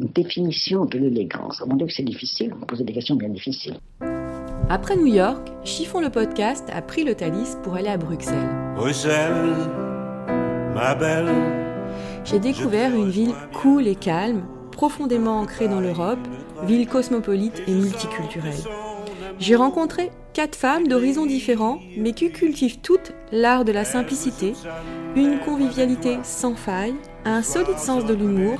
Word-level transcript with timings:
Une 0.00 0.06
définition 0.14 0.84
de 0.84 0.96
l'élégance. 0.96 1.60
Mon 1.66 1.74
Dieu 1.74 1.86
que 1.88 1.92
c'est 1.92 2.04
difficile, 2.04 2.54
vous 2.56 2.64
posez 2.66 2.84
des 2.84 2.92
questions 2.92 3.16
bien 3.16 3.30
difficiles. 3.30 3.78
Après 4.68 4.94
New 4.94 5.06
York, 5.06 5.48
Chiffon 5.64 6.00
le 6.00 6.08
podcast 6.08 6.64
a 6.72 6.82
pris 6.82 7.02
le 7.02 7.16
Thalys 7.16 7.56
pour 7.64 7.74
aller 7.74 7.88
à 7.88 7.96
Bruxelles. 7.96 8.48
Bruxelles, 8.76 9.56
ma 10.72 10.94
belle. 10.94 11.28
J'ai 12.24 12.38
découvert 12.38 12.94
une 12.94 13.10
ville 13.10 13.34
cool 13.60 13.88
et 13.88 13.96
calme, 13.96 14.46
profondément 14.70 15.40
ancrée 15.40 15.66
dans 15.66 15.80
l'Europe, 15.80 16.20
ville 16.62 16.86
cosmopolite 16.86 17.60
et 17.66 17.72
multiculturelle. 17.72 18.54
J'ai 19.40 19.56
rencontré 19.56 20.12
quatre 20.32 20.54
femmes 20.54 20.86
d'horizons 20.86 21.26
différents, 21.26 21.80
mais 21.96 22.12
qui 22.12 22.30
cultivent 22.30 22.78
toutes 22.82 23.14
l'art 23.32 23.64
de 23.64 23.72
la 23.72 23.84
simplicité, 23.84 24.52
une 25.16 25.40
convivialité 25.40 26.18
sans 26.22 26.54
faille, 26.54 26.94
un 27.24 27.42
solide 27.42 27.78
sens 27.78 28.04
de 28.04 28.14
l'humour, 28.14 28.58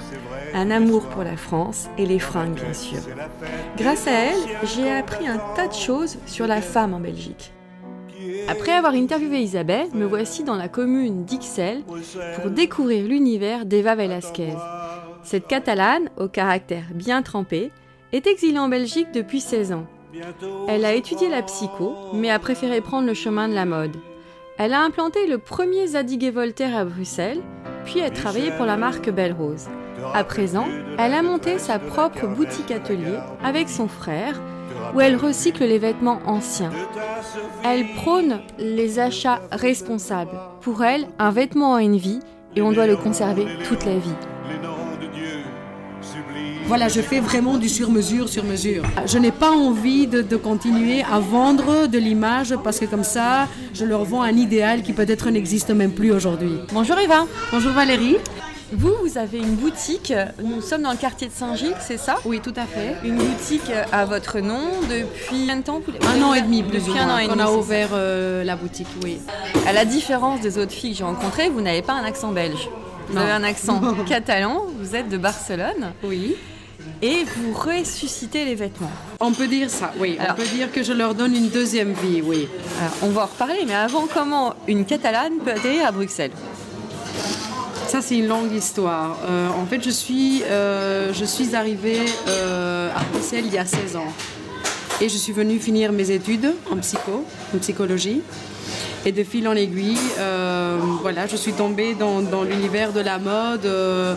un 0.55 0.71
amour 0.71 1.07
pour 1.07 1.23
la 1.23 1.37
France 1.37 1.89
et 1.99 2.07
les 2.07 2.19
fringues 2.19 2.55
bien 2.55 2.73
sûr. 2.73 3.01
Grâce 3.77 4.07
à 4.07 4.13
elles, 4.13 4.49
j'ai 4.65 4.91
appris 4.91 5.27
un 5.27 5.39
tas 5.57 5.69
de 5.69 5.75
choses 5.75 6.19
sur 6.27 6.47
la 6.47 6.61
femme 6.61 6.95
en 6.95 7.01
Belgique. 7.01 7.53
Après 8.49 8.73
avoir 8.73 8.95
interviewé 8.95 9.41
Isabelle, 9.41 9.89
me 9.95 10.05
voici 10.05 10.43
dans 10.43 10.57
la 10.57 10.69
commune 10.69 11.25
d'Ixelles 11.25 11.83
pour 12.37 12.51
découvrir 12.51 13.07
l'univers 13.07 13.65
d'Eva 13.65 13.95
Velasquez. 13.95 14.55
Cette 15.23 15.47
Catalane, 15.47 16.11
au 16.17 16.29
caractère 16.29 16.85
bien 16.95 17.23
trempé, 17.23 17.71
est 18.13 18.27
exilée 18.27 18.59
en 18.59 18.69
Belgique 18.69 19.13
depuis 19.13 19.41
16 19.41 19.73
ans. 19.73 19.87
Elle 20.69 20.85
a 20.85 20.95
étudié 20.95 21.29
la 21.29 21.43
psycho, 21.43 21.95
mais 22.15 22.31
a 22.31 22.39
préféré 22.39 22.81
prendre 22.81 23.07
le 23.07 23.15
chemin 23.15 23.49
de 23.49 23.55
la 23.55 23.67
mode. 23.67 23.97
Elle 24.57 24.73
a 24.73 24.83
implanté 24.83 25.27
le 25.27 25.39
premier 25.39 25.87
Zadig 25.87 26.25
et 26.25 26.31
Voltaire 26.31 26.77
à 26.77 26.85
Bruxelles, 26.85 27.43
puis 27.89 28.03
a 28.03 28.11
travaillé 28.11 28.51
pour 28.51 28.67
la 28.67 28.77
marque 28.77 29.09
Belle 29.09 29.33
Rose. 29.33 29.67
À 30.13 30.23
présent, 30.23 30.67
elle 30.99 31.15
a 31.15 31.23
monté 31.23 31.59
sa 31.59 31.79
propre 31.79 32.27
boutique 32.27 32.71
atelier 32.71 33.17
avec 33.43 33.71
son 33.71 33.89
frère, 33.89 34.43
où 34.95 35.01
elle 35.01 35.17
recycle 35.17 35.65
les 35.65 35.79
vêtements 35.79 36.21
anciens. 36.27 36.71
Elle 37.65 37.87
prône 37.95 38.41
les 38.59 38.99
achats 38.99 39.41
responsables. 39.51 40.39
Pour 40.61 40.85
elle, 40.85 41.07
un 41.19 41.31
vêtement 41.31 41.77
a 41.77 41.83
une 41.83 41.97
vie 41.97 42.21
et 42.57 42.63
on 42.63 42.73
doit 42.73 42.87
le 42.87 42.97
conserver 42.97 43.47
toute 43.67 43.87
la 43.87 43.97
vie. 43.97 44.17
Voilà, 46.69 46.89
je 46.89 47.01
fais 47.01 47.19
vraiment 47.21 47.57
du 47.57 47.67
sur-mesure, 47.67 48.29
sur-mesure. 48.29 48.83
Je 49.07 49.17
n'ai 49.17 49.31
pas 49.33 49.51
envie 49.51 50.07
de, 50.07 50.21
de, 50.21 50.37
continuer 50.37 51.03
à 51.03 51.19
vendre 51.19 51.87
de 51.87 51.97
l'image 51.97 52.55
parce 52.63 52.79
que 52.79 52.85
comme 52.85 53.05
ça, 53.05 53.49
je 53.73 53.87
leur 53.87 54.05
vends 54.05 54.21
un 54.21 54.37
idéal 54.37 54.83
qui 54.83 54.93
peut-être 54.93 55.31
n'existe 55.31 55.71
même 55.71 55.93
plus 55.93 56.13
aujourd'hui. 56.13 56.59
Bonjour 56.75 56.99
Eva. 56.99 57.25
Bonjour 57.53 57.73
Valérie. 57.73 58.17
Vous, 58.71 58.93
vous 59.03 59.17
avez 59.17 59.39
une 59.39 59.55
boutique, 59.55 60.13
nous 60.45 60.61
sommes 60.61 60.83
dans 60.83 60.91
le 60.91 60.99
quartier 60.99 61.29
de 61.29 61.33
Saint-Gilles, 61.33 61.75
c'est 61.81 61.97
ça? 61.97 62.17
Oui, 62.27 62.41
tout 62.43 62.53
à 62.55 62.67
fait. 62.67 62.97
Une 63.03 63.17
boutique 63.17 63.71
à 63.91 64.05
votre 64.05 64.41
nom 64.41 64.61
depuis 64.91 65.09
combien 65.31 65.57
de 65.57 65.63
temps? 65.63 65.81
Un 66.15 66.23
an 66.23 66.35
et 66.35 66.43
demi, 66.43 66.63
plus 66.63 66.81
depuis 66.81 66.99
un 66.99 67.09
an 67.09 67.17
et 67.17 67.29
demi. 67.29 67.41
a 67.41 67.47
c'est 67.47 67.53
ouvert 67.55 67.89
euh, 67.95 68.45
la 68.45 68.57
boutique, 68.57 68.89
oui. 69.03 69.21
À 69.67 69.73
la 69.73 69.87
différence 69.87 70.43
des 70.43 70.59
autres 70.59 70.73
filles 70.73 70.91
que 70.93 70.99
j'ai 70.99 71.05
rencontrées, 71.05 71.49
vous 71.49 71.63
n'avez 71.63 71.81
pas 71.81 71.95
un 71.95 72.05
accent 72.05 72.31
belge. 72.31 72.69
Vous 73.09 73.15
Non. 73.15 73.23
avez 73.23 73.33
un 73.33 73.43
accent 73.43 73.81
catalan, 74.07 74.67
vous 74.79 74.95
êtes 74.95 75.09
de 75.09 75.17
Barcelone 75.17 75.93
Oui. 76.05 76.37
Et 77.03 77.25
vous 77.37 77.53
ressuscitez 77.53 78.45
les 78.45 78.55
vêtements. 78.55 78.91
On 79.21 79.33
peut 79.33 79.47
dire 79.49 79.71
ça, 79.71 79.93
oui. 79.99 80.17
Alors- 80.19 80.35
On 80.39 80.43
peut 80.43 80.49
dire 80.49 80.71
que 80.73 80.83
je 80.83 80.93
leur 80.93 81.15
donne 81.15 81.35
une 81.35 81.49
deuxième 81.49 81.93
vie, 81.93 82.23
oui. 82.23 82.49
Alors, 82.81 82.93
on 83.03 83.09
va 83.09 83.23
en 83.23 83.27
reparler, 83.27 83.65
mais 83.67 83.75
avant, 83.75 84.07
comment 84.13 84.55
une 84.67 84.85
Catalane 84.85 85.39
peut 85.45 85.51
atterrir 85.53 85.87
à 85.87 85.93
Bruxelles 85.93 86.31
Ça, 87.89 88.03
c'est 88.03 88.19
une 88.19 88.29
longue 88.29 88.53
histoire. 88.53 89.17
Euh, 89.29 89.49
en 89.49 89.65
fait, 89.67 89.83
je 89.83 89.91
suis, 89.91 90.43
euh, 90.45 91.13
je 91.15 91.25
suis 91.25 91.55
arrivée 91.57 92.01
euh, 92.29 92.91
à 92.95 93.03
Bruxelles 93.13 93.45
il 93.47 93.53
y 93.55 93.59
a 93.59 93.65
16 93.65 93.97
ans. 93.97 94.13
Et 95.01 95.09
je 95.09 95.17
suis 95.17 95.33
venue 95.33 95.59
finir 95.59 95.93
mes 95.93 96.11
études 96.11 96.53
en 96.71 96.77
psycho, 96.79 97.25
en 97.55 97.59
psychologie. 97.59 98.21
Et 99.07 99.13
de 99.13 99.23
fil 99.23 99.47
en 99.49 99.55
aiguille, 99.55 99.97
euh, 100.19 100.79
voilà, 101.01 101.27
je 101.27 101.37
suis 101.37 101.53
tombée 101.53 101.95
dans, 101.95 102.21
dans 102.21 102.43
l'univers 102.43 102.93
de 102.93 103.01
la 103.01 103.19
mode, 103.19 103.65
euh, 103.65 104.15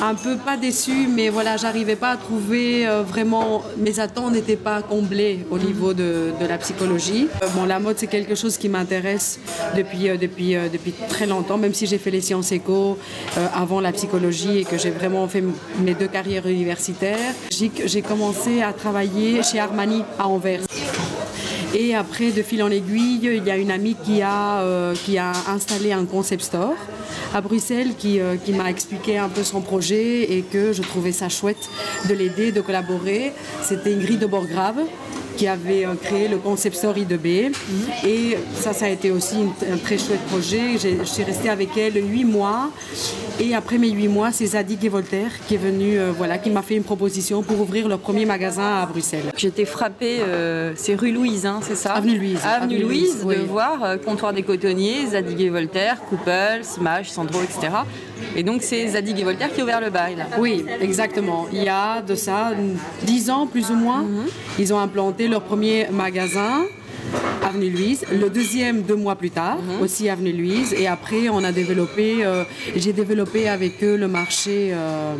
un 0.00 0.14
peu 0.14 0.36
pas 0.36 0.56
déçue, 0.56 1.08
mais 1.08 1.28
voilà, 1.28 1.56
j'arrivais 1.56 1.96
pas 1.96 2.12
à 2.12 2.16
trouver 2.16 2.86
euh, 2.86 3.02
vraiment, 3.02 3.62
mes 3.76 3.98
attentes 3.98 4.32
n'étaient 4.32 4.56
pas 4.56 4.82
comblées 4.82 5.44
au 5.50 5.58
niveau 5.58 5.92
de, 5.92 6.32
de 6.40 6.46
la 6.46 6.58
psychologie. 6.58 7.28
Bon, 7.54 7.64
la 7.66 7.80
mode, 7.80 7.98
c'est 7.98 8.06
quelque 8.06 8.34
chose 8.34 8.56
qui 8.56 8.68
m'intéresse 8.68 9.40
depuis, 9.76 10.08
depuis, 10.16 10.54
depuis 10.72 10.92
très 11.08 11.26
longtemps, 11.26 11.58
même 11.58 11.74
si 11.74 11.86
j'ai 11.86 11.98
fait 11.98 12.10
les 12.10 12.20
sciences 12.20 12.52
éco 12.52 12.98
avant 13.54 13.80
la 13.80 13.92
psychologie 13.92 14.58
et 14.58 14.64
que 14.64 14.78
j'ai 14.78 14.90
vraiment 14.90 15.26
fait 15.28 15.42
mes 15.80 15.94
deux 15.94 16.08
carrières 16.08 16.46
universitaires. 16.46 17.34
J'ai 17.50 18.02
commencé 18.02 18.62
à 18.62 18.72
travailler 18.72 19.42
chez 19.42 19.58
Armani 19.58 20.02
à 20.18 20.28
Anvers. 20.28 20.60
Et 21.74 21.94
après, 21.94 22.32
de 22.32 22.42
fil 22.42 22.62
en 22.64 22.70
aiguille, 22.70 23.20
il 23.22 23.44
y 23.44 23.50
a 23.50 23.56
une 23.56 23.70
amie 23.70 23.96
qui 24.04 24.22
a, 24.22 24.60
euh, 24.62 24.94
installé 25.46 25.92
un 25.92 26.04
concept 26.04 26.42
store 26.42 26.74
à 27.32 27.40
Bruxelles 27.40 27.94
qui, 27.96 28.20
euh, 28.20 28.34
qui 28.36 28.52
m'a 28.52 28.70
expliqué 28.70 29.18
un 29.18 29.28
peu 29.28 29.44
son 29.44 29.60
projet 29.60 30.32
et 30.32 30.42
que 30.42 30.72
je 30.72 30.82
trouvais 30.82 31.12
ça 31.12 31.28
chouette 31.28 31.70
de 32.08 32.14
l'aider, 32.14 32.50
de 32.50 32.60
collaborer. 32.60 33.32
C'était 33.62 33.94
Ingrid 33.94 34.18
de 34.18 34.26
Borgrave 34.26 34.80
qui 35.40 35.48
avait 35.48 35.86
euh, 35.86 35.94
créé 35.94 36.28
le 36.28 36.36
concept 36.36 36.76
store 36.76 36.96
I2B. 36.96 37.50
Et 38.06 38.36
ça, 38.54 38.74
ça 38.74 38.84
a 38.84 38.88
été 38.90 39.10
aussi 39.10 39.36
un 39.72 39.78
très 39.78 39.96
chouette 39.96 40.20
projet. 40.28 40.76
J'ai- 40.78 40.98
Je 40.98 41.04
suis 41.04 41.22
restée 41.22 41.48
avec 41.48 41.70
elle 41.78 41.94
huit 42.12 42.24
mois. 42.26 42.68
Et 43.40 43.54
après 43.54 43.78
mes 43.78 43.88
huit 43.88 44.08
mois, 44.08 44.32
c'est 44.32 44.44
Zadig 44.44 44.84
et 44.84 44.90
Voltaire 44.90 45.30
qui 45.48 45.54
est 45.54 45.62
venu, 45.70 45.98
euh, 45.98 46.12
voilà, 46.14 46.36
qui 46.36 46.50
m'a 46.50 46.60
fait 46.60 46.74
une 46.76 46.82
proposition 46.82 47.42
pour 47.42 47.58
ouvrir 47.58 47.88
leur 47.88 48.00
premier 48.00 48.26
magasin 48.26 48.82
à 48.82 48.84
Bruxelles. 48.84 49.32
J'étais 49.34 49.64
frappée, 49.64 50.18
euh, 50.20 50.72
c'est 50.76 50.94
rue 50.94 51.10
Louise, 51.10 51.46
hein, 51.46 51.60
c'est 51.62 51.74
ça? 51.74 51.94
Avenue 51.94 52.18
Louise. 52.18 52.40
Avenue, 52.44 52.74
Avenue 52.76 52.78
Louise, 52.86 53.00
Louise, 53.00 53.24
oui. 53.24 53.36
de 53.36 53.42
voir 53.44 53.82
euh, 53.82 53.96
Comptoir 53.96 54.34
des 54.34 54.42
Cotonniers, 54.42 55.06
Zadig 55.12 55.40
et 55.40 55.48
Voltaire, 55.48 55.96
Couples, 56.10 56.60
Smage, 56.64 57.10
Sandro, 57.10 57.40
etc. 57.42 57.68
Et 58.36 58.42
donc 58.42 58.62
c'est 58.62 58.86
Zadig 58.88 59.18
et 59.18 59.24
Voltaire 59.24 59.52
qui 59.52 59.60
a 59.60 59.64
ouvert 59.64 59.80
le 59.80 59.90
bail. 59.90 60.16
là. 60.16 60.26
Oui, 60.38 60.64
exactement. 60.80 61.46
Il 61.52 61.62
y 61.62 61.68
a 61.68 62.00
de 62.02 62.14
ça 62.14 62.52
dix 63.04 63.30
ans 63.30 63.46
plus 63.46 63.70
ou 63.70 63.74
moins. 63.74 64.04
Ils 64.58 64.72
ont 64.74 64.78
implanté 64.78 65.28
leur 65.28 65.42
premier 65.42 65.86
magasin. 65.90 66.62
Avenue 67.42 67.70
Louise, 67.70 68.04
le 68.12 68.28
deuxième 68.30 68.82
deux 68.82 68.94
mois 68.94 69.16
plus 69.16 69.30
tard, 69.30 69.58
aussi 69.82 70.08
Avenue 70.08 70.32
Louise, 70.32 70.72
et 70.78 70.86
après 70.86 71.28
on 71.30 71.42
a 71.42 71.50
développé, 71.50 72.18
euh, 72.24 72.44
j'ai 72.76 72.92
développé 72.92 73.48
avec 73.48 73.82
eux 73.82 73.96
le 73.96 74.06
marché, 74.06 74.70
euh, 74.72 75.14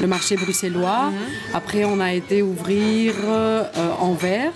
le 0.00 0.06
marché 0.06 0.36
bruxellois. 0.36 1.10
Après 1.54 1.84
on 1.84 1.98
a 1.98 2.12
été 2.12 2.42
ouvrir 2.42 3.14
euh, 3.26 3.64
Anvers, 4.00 4.52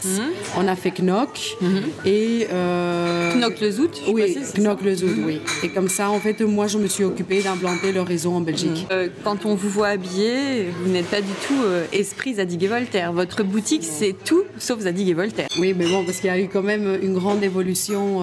on 0.57 0.69
a 0.69 0.77
fait 0.77 0.93
Knock 1.01 1.57
et 2.05 2.47
euh, 2.53 3.30
Knock 3.41 3.61
le 3.61 3.71
Zout, 3.71 3.91
je 4.07 4.11
oui, 4.11 4.23
sais 4.29 4.41
pas 4.41 4.47
si 4.47 4.53
c'est 4.55 4.61
Knock 4.61 4.83
le 4.83 4.95
Zout, 4.95 5.09
oui. 5.27 5.41
Et 5.63 5.69
comme 5.69 5.89
ça, 5.89 6.11
en 6.11 6.21
fait, 6.21 6.41
moi 6.43 6.67
je 6.67 6.79
me 6.79 6.87
suis 6.87 7.05
occupée 7.05 7.43
d'implanter 7.43 7.93
le 7.93 8.03
réseau 8.03 8.33
en 8.33 8.41
Belgique. 8.41 8.87
Euh, 8.91 9.09
quand 9.25 9.47
on 9.47 9.55
vous 9.55 9.69
voit 9.69 9.89
habillé, 9.89 10.67
vous 10.83 10.91
n'êtes 10.91 11.07
pas 11.07 11.21
du 11.21 11.33
tout 11.47 11.63
euh, 11.65 11.85
esprit 11.93 12.35
Zadig 12.35 12.63
et 12.63 12.69
Voltaire. 12.69 13.13
Votre 13.13 13.43
boutique, 13.43 13.85
c'est 13.85 14.15
tout 14.25 14.45
sauf 14.59 14.81
Zadig 14.81 15.09
et 15.09 15.15
Voltaire. 15.15 15.49
Oui, 15.59 15.75
mais 15.77 15.87
bon, 15.87 16.05
parce 16.05 16.19
qu'il 16.19 16.27
y 16.29 16.33
a 16.33 16.39
eu 16.41 16.49
quand 16.49 16.63
même 16.63 16.99
une 17.03 17.15
grande 17.15 17.43
évolution 17.43 18.23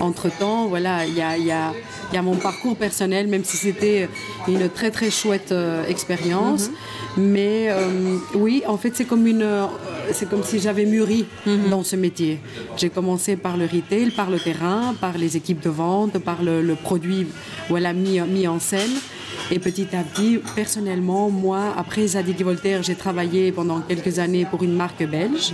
entre 0.00 0.28
temps. 0.36 0.66
Voilà, 0.66 1.06
il 1.06 1.14
y 1.14 1.22
a, 1.22 1.36
y, 1.38 1.50
a, 1.50 1.72
y 2.12 2.16
a 2.16 2.22
mon 2.22 2.36
parcours 2.36 2.76
personnel, 2.76 3.26
même 3.28 3.44
si 3.44 3.56
c'était 3.56 4.08
une 4.48 4.68
très 4.68 4.90
très 4.90 5.10
chouette 5.10 5.52
euh, 5.52 5.86
expérience. 5.86 6.70
Mais 7.16 7.68
euh, 7.68 8.16
oui, 8.34 8.62
en 8.66 8.78
fait, 8.78 8.92
c'est 8.94 9.04
comme 9.04 9.26
une, 9.26 9.42
euh, 9.42 9.66
c'est 10.12 10.28
comme 10.28 10.42
si 10.42 10.58
j'avais 10.58 10.84
mûri 10.84 11.26
dans 11.70 11.82
ce 11.82 11.96
métier. 11.96 12.40
J'ai 12.76 12.90
commencé 12.90 13.36
par 13.36 13.56
le 13.56 13.64
retail, 13.64 14.10
par 14.10 14.30
le 14.30 14.38
terrain, 14.38 14.94
par 15.00 15.16
les 15.18 15.36
équipes 15.36 15.60
de 15.60 15.70
vente, 15.70 16.18
par 16.18 16.42
le, 16.42 16.62
le 16.62 16.74
produit, 16.74 17.26
voilà, 17.68 17.92
mis, 17.92 18.20
mis 18.20 18.46
en 18.48 18.58
scène. 18.58 18.90
Et 19.50 19.58
petit 19.58 19.88
à 19.94 20.02
petit, 20.02 20.38
personnellement, 20.54 21.28
moi, 21.28 21.74
après 21.76 22.06
Zadig 22.06 22.42
Voltaire, 22.42 22.82
j'ai 22.82 22.94
travaillé 22.94 23.52
pendant 23.52 23.80
quelques 23.80 24.18
années 24.18 24.46
pour 24.50 24.62
une 24.62 24.74
marque 24.74 25.04
belge, 25.06 25.52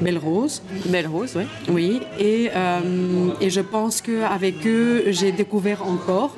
Belle 0.00 0.18
Rose. 0.18 0.62
Belle 0.86 1.06
Rose, 1.06 1.32
oui. 1.36 1.44
Oui, 1.68 2.00
et, 2.18 2.50
euh, 2.54 3.28
et 3.40 3.50
je 3.50 3.60
pense 3.60 4.00
qu'avec 4.02 4.66
eux, 4.66 5.04
j'ai 5.08 5.32
découvert 5.32 5.86
encore 5.86 6.36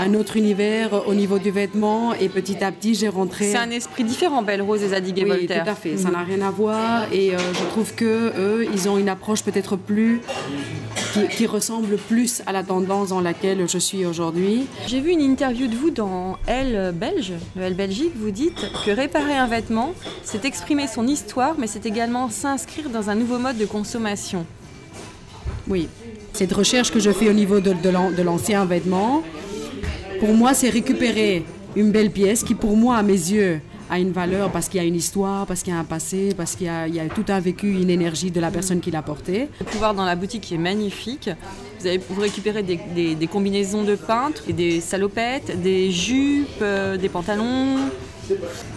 un 0.00 0.14
autre 0.14 0.36
univers 0.36 1.06
au 1.08 1.14
niveau 1.14 1.38
du 1.38 1.50
vêtement 1.50 2.14
et 2.14 2.28
petit 2.28 2.62
à 2.62 2.72
petit 2.72 2.94
j'ai 2.94 3.08
rentré. 3.08 3.50
C'est 3.50 3.58
un 3.58 3.70
esprit 3.70 4.04
différent, 4.04 4.42
Belle 4.42 4.62
Rose 4.62 4.82
et 4.82 4.88
Zadig 4.88 5.18
et 5.18 5.24
oui, 5.24 5.30
Voltaire. 5.30 5.64
tout 5.64 5.70
à 5.70 5.74
fait. 5.74 5.96
Ça 5.96 6.10
n'a 6.10 6.22
rien 6.22 6.40
à 6.40 6.50
voir 6.50 7.12
et 7.12 7.34
euh, 7.34 7.38
je 7.52 7.64
trouve 7.70 7.94
que 7.94 8.32
eux, 8.38 8.66
ils 8.72 8.88
ont 8.88 8.98
une 8.98 9.08
approche 9.08 9.42
peut-être 9.42 9.76
plus 9.76 10.20
qui, 11.12 11.28
qui 11.28 11.46
ressemble 11.46 11.96
plus 11.96 12.42
à 12.46 12.52
la 12.52 12.62
tendance 12.62 13.08
dans 13.08 13.20
laquelle 13.20 13.68
je 13.68 13.78
suis 13.78 14.04
aujourd'hui. 14.06 14.66
J'ai 14.86 15.00
vu 15.00 15.10
une 15.10 15.20
interview 15.20 15.66
de 15.66 15.74
vous 15.74 15.90
dans 15.90 16.38
Elle 16.46 16.92
Belge, 16.94 17.32
le 17.56 17.62
Elle 17.62 17.74
Belgique. 17.74 18.12
Vous 18.16 18.30
dites 18.30 18.66
que 18.84 18.90
réparer 18.90 19.34
un 19.34 19.46
vêtement, 19.46 19.94
c'est 20.22 20.44
exprimer 20.44 20.86
son 20.86 21.06
histoire, 21.06 21.54
mais 21.58 21.66
c'est 21.66 21.86
également 21.86 22.30
s'inscrire 22.30 22.88
dans 22.90 23.10
un 23.10 23.14
nouveau 23.14 23.38
mode 23.38 23.58
de 23.58 23.66
consommation. 23.66 24.44
Oui, 25.68 25.88
cette 26.32 26.52
recherche 26.52 26.90
que 26.92 27.00
je 27.00 27.10
fais 27.10 27.28
au 27.28 27.32
niveau 27.32 27.60
de, 27.60 27.72
de 27.72 28.22
l'ancien 28.22 28.64
vêtement, 28.64 29.22
pour 30.20 30.34
moi, 30.34 30.54
c'est 30.54 30.70
récupérer 30.70 31.44
une 31.76 31.90
belle 31.90 32.10
pièce 32.10 32.42
qui, 32.42 32.54
pour 32.54 32.76
moi, 32.76 32.96
à 32.96 33.02
mes 33.02 33.12
yeux, 33.12 33.60
a 33.90 33.98
une 33.98 34.12
valeur 34.12 34.50
parce 34.50 34.68
qu'il 34.68 34.80
y 34.80 34.84
a 34.84 34.86
une 34.86 34.94
histoire, 34.94 35.46
parce 35.46 35.62
qu'il 35.62 35.72
y 35.72 35.76
a 35.76 35.78
un 35.78 35.84
passé, 35.84 36.34
parce 36.36 36.56
qu'il 36.56 36.66
y 36.66 37.00
a, 37.00 37.08
tout 37.14 37.24
un 37.28 37.40
vécu, 37.40 37.80
une 37.80 37.90
énergie 37.90 38.30
de 38.30 38.40
la 38.40 38.50
personne 38.50 38.80
qui 38.80 38.90
l'a 38.90 39.02
porté. 39.02 39.48
Vous 39.58 39.64
pouvez 39.64 39.78
voir 39.78 39.94
dans 39.94 40.04
la 40.04 40.16
boutique 40.16 40.42
qui 40.42 40.54
est 40.54 40.58
magnifique. 40.58 41.30
Vous, 41.80 41.86
avez, 41.86 41.98
vous 41.98 42.20
récupérez 42.20 42.62
des, 42.62 43.28
combinaisons 43.30 43.84
de 43.84 43.94
peintres, 43.94 44.52
des 44.52 44.80
salopettes, 44.80 45.60
des 45.60 45.90
jupes, 45.90 46.48
euh, 46.60 46.96
des 46.96 47.08
pantalons. 47.08 47.76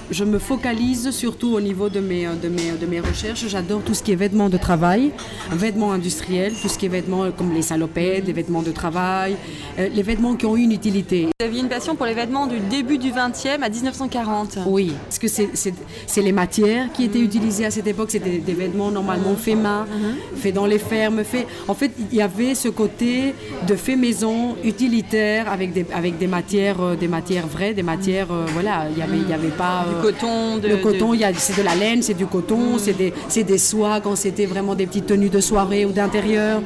Je 0.10 0.24
me 0.24 0.40
focalise 0.40 1.12
surtout 1.12 1.54
au 1.56 1.62
niveau 1.62 1.90
de 1.90 2.00
mes, 2.00 2.26
de 2.26 2.50
mes, 2.50 2.72
de 2.80 2.86
mes 2.86 3.00
recherches. 3.00 3.46
J'adore 3.48 3.82
tout 3.82 3.94
ce 3.94 4.04
qui 4.04 4.12
est 4.12 4.16
vêtements 4.16 4.50
de 4.50 4.58
travail, 4.58 5.12
vêtements 5.52 5.92
industriels, 5.94 6.54
tout 6.62 6.68
ce 6.68 6.78
qui 6.78 6.86
est 6.86 6.90
vêtements 6.90 7.32
comme 7.32 7.54
les 7.54 7.62
salopettes, 7.62 8.26
les 8.28 8.34
vêtements 8.34 8.62
de 8.62 8.72
travail, 8.72 9.36
euh, 9.80 9.88
les 9.94 10.04
vêtements 10.04 10.36
qui 10.36 10.46
ont 10.46 10.56
une 10.58 10.72
utilité. 10.72 11.28
Vous 11.40 11.46
aviez 11.46 11.62
une 11.62 11.70
passion 11.70 11.96
pour 11.96 12.06
les 12.06 12.14
vêtements 12.14 12.46
du 12.48 12.60
début 12.60 12.98
du 12.98 13.12
20e 13.12 13.64
à 13.64 13.70
1940. 13.70 14.60
Oui, 14.68 14.92
parce 15.06 15.20
que 15.20 15.28
c'est- 15.28 16.22
les 16.22 16.32
matières 16.32 16.92
qui 16.94 17.06
étaient 17.06 17.20
utilisées 17.20 17.66
à 17.66 17.72
cette 17.72 17.88
époque. 17.88 18.12
C'était 18.12 18.38
des 18.38 18.54
vêtements 18.54 18.92
normalement 18.92 19.36
faits 19.36 19.58
main, 19.58 19.88
faits 20.36 20.54
dans 20.54 20.66
les 20.68 20.78
fermes. 20.80 21.24
Faits... 21.24 21.48
En 21.68 21.74
fait, 21.74 21.92
il 22.12 22.18
y 22.18 22.22
avait 22.22 22.54
ce 22.54 22.68
côté 22.70 23.34
de 23.68 23.76
fait 23.76 23.96
maison, 23.96 24.56
utilitaire, 24.64 25.52
avec 25.52 25.74
des, 25.74 25.86
avec 25.94 26.18
des 26.20 26.28
matières, 26.28 26.80
euh, 26.82 26.96
des 26.96 27.08
matières 27.08 27.48
vraies, 27.48 27.74
des 27.74 27.82
matières, 27.84 28.32
euh, 28.32 28.46
voilà, 28.54 28.86
il 28.92 29.00
y 29.00 29.02
avait, 29.02 29.18
il 29.18 29.30
y 29.30 29.34
avait 29.34 29.41
pas... 29.50 29.86
Du 29.90 29.96
euh, 29.96 30.02
coton, 30.02 30.58
de, 30.58 30.68
le 30.68 30.78
coton, 30.78 31.14
c'est 31.38 31.58
de 31.58 31.64
la 31.64 31.76
laine, 31.76 32.02
c'est 32.02 32.14
du 32.14 32.26
coton, 32.26 32.78
c'est 32.78 32.94
des, 32.94 33.14
c'est 33.28 33.44
des 33.44 33.58
soies 33.58 34.00
quand 34.02 34.16
c'était 34.16 34.46
vraiment 34.46 34.76
des 34.76 34.86
petites 34.86 35.08
tenues 35.08 35.30
de 35.30 35.40
soirée 35.40 35.86
ou 35.86 35.92
d'intérieur. 35.92 36.62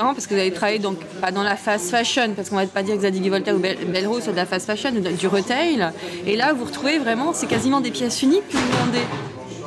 Non, 0.00 0.12
parce 0.12 0.26
que 0.26 0.34
vous 0.34 0.40
avez 0.40 0.50
travaillé 0.50 0.80
donc 0.80 0.98
pas 1.20 1.30
dans 1.30 1.44
la 1.44 1.56
fast 1.56 1.90
fashion, 1.90 2.30
parce 2.34 2.50
qu'on 2.50 2.56
va 2.56 2.66
pas 2.66 2.82
dire 2.82 2.96
que 2.96 3.02
Zadig 3.02 3.28
Voltaire 3.30 3.54
ou 3.54 3.58
Belle 3.58 3.78
Belle 3.86 4.08
Rose 4.08 4.24
soit 4.24 4.32
de 4.32 4.36
la 4.36 4.46
fast 4.46 4.66
fashion, 4.66 4.90
ou 4.90 5.00
du 5.00 5.28
retail. 5.28 5.88
Et 6.26 6.36
là, 6.36 6.52
vous 6.52 6.64
retrouvez 6.64 6.98
vraiment, 6.98 7.32
c'est 7.32 7.46
quasiment 7.46 7.80
des 7.80 7.92
pièces 7.92 8.20
uniques 8.22 8.48
que 8.48 8.56
vous 8.56 8.84
vendez, 8.84 9.06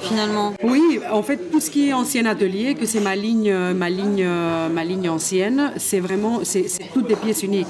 finalement. 0.07 0.54
Oui, 0.63 1.00
en 1.12 1.24
fait, 1.24 1.38
tout 1.51 1.59
ce 1.59 1.69
qui 1.69 1.89
est 1.89 1.94
ancien 1.94 2.25
atelier, 2.25 2.75
que 2.75 2.86
c'est 2.86 3.00
ma 3.00 3.15
ligne, 3.15 3.54
ma 3.75 3.89
ligne, 3.89 4.27
ma 4.74 4.83
ligne 4.83 5.09
ancienne, 5.09 5.71
c'est 5.77 6.00
vraiment, 6.00 6.39
c'est 6.44 6.65
toutes 6.94 7.07
des 7.07 7.15
pièces 7.15 7.44
uniques. 7.44 7.68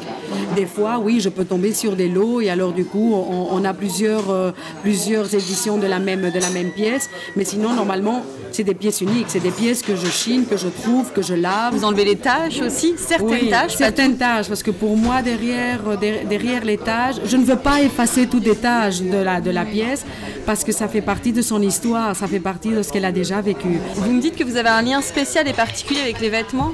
Des 0.55 0.65
fois, 0.65 0.99
oui, 1.03 1.19
je 1.19 1.29
peux 1.29 1.45
tomber 1.45 1.73
sur 1.73 1.95
des 1.95 2.07
lots 2.07 2.41
et 2.41 2.49
alors 2.49 2.71
du 2.71 2.85
coup, 2.85 3.13
on, 3.13 3.47
on 3.51 3.63
a 3.65 3.73
plusieurs, 3.73 4.29
euh, 4.29 4.51
plusieurs 4.83 5.33
éditions 5.33 5.77
de 5.77 5.87
la 5.87 5.99
même, 5.99 6.29
de 6.31 6.39
la 6.39 6.49
même 6.49 6.71
pièce. 6.71 7.09
Mais 7.35 7.43
sinon, 7.45 7.73
normalement, 7.73 8.21
c'est 8.51 8.63
des 8.63 8.73
pièces 8.73 9.01
uniques. 9.01 9.25
C'est 9.27 9.39
des 9.41 9.51
pièces 9.51 9.81
que 9.81 9.95
je 9.95 10.07
chine, 10.07 10.45
que 10.49 10.57
je 10.57 10.67
trouve, 10.67 11.11
que 11.11 11.21
je 11.21 11.33
lave. 11.33 11.73
Vous 11.75 11.83
enlevez 11.83 12.05
les 12.05 12.15
taches 12.15 12.61
aussi, 12.61 12.93
certaines 12.97 13.27
Oui, 13.29 13.49
taches, 13.49 13.73
pas 13.73 13.77
certaines 13.77 14.17
tâches, 14.17 14.47
parce 14.47 14.63
que 14.63 14.71
pour 14.71 14.95
moi, 14.97 15.21
derrière, 15.21 15.79
euh, 15.87 15.95
der- 15.95 16.25
derrière 16.27 16.63
les 16.65 16.77
tâches, 16.77 17.15
je 17.25 17.37
ne 17.37 17.43
veux 17.43 17.55
pas 17.57 17.81
effacer 17.81 18.27
toutes 18.27 18.45
les 18.45 18.55
tâches 18.55 19.01
de 19.01 19.17
la, 19.17 19.41
de 19.41 19.51
la 19.51 19.65
pièce, 19.65 20.05
parce 20.45 20.63
que 20.63 20.71
ça 20.71 20.87
fait 20.87 21.01
partie 21.01 21.31
de 21.33 21.41
son 21.41 21.61
histoire, 21.61 22.15
ça 22.15 22.26
fait 22.27 22.39
partie 22.39 22.69
de 22.69 22.81
ce 22.81 22.91
qu'elle 22.91 23.05
a 23.05 23.11
déjà 23.11 23.41
vécu. 23.41 23.79
Vous 23.95 24.11
me 24.11 24.21
dites 24.21 24.35
que 24.35 24.43
vous 24.43 24.57
avez 24.57 24.69
un 24.69 24.81
lien 24.81 25.01
spécial 25.01 25.47
et 25.47 25.53
particulier 25.53 26.01
avec 26.01 26.19
les 26.19 26.29
vêtements. 26.29 26.71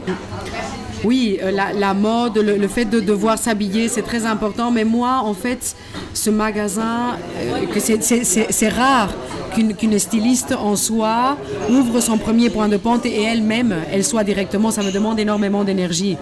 Oui, 1.03 1.37
euh, 1.43 1.51
la, 1.51 1.73
la 1.73 1.93
mode, 1.93 2.37
le, 2.37 2.55
le 2.55 2.67
fait 2.69 2.85
de 2.85 3.01
devoir 3.01 3.37
s'habiller, 3.37 3.89
c'est 3.89 4.03
très 4.03 4.25
important. 4.25 4.71
Mais 4.71 4.85
moi, 4.85 5.19
en 5.23 5.33
fait, 5.33 5.75
ce 6.13 6.29
magasin, 6.29 7.17
euh, 7.41 7.65
que 7.73 7.79
c'est- 7.81 8.69
rare 8.69 9.13
qu'une 9.53 9.75
qu'une 9.75 9.99
styliste 9.99 10.53
en 10.57 10.75
soi 10.77 11.37
ouvre 11.69 11.99
son 11.99 12.17
premier 12.17 12.49
point 12.49 12.69
de 12.69 12.77
pente 12.77 13.05
et 13.05 13.21
elle-même, 13.21 13.75
elle 13.91 14.05
soit 14.05 14.23
directement. 14.23 14.71
Ça 14.71 14.81
me 14.81 14.91
demande 14.91 15.19
énormément 15.19 15.65
d'énergie. 15.65 16.15